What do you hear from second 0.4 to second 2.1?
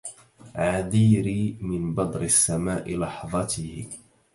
عذيري من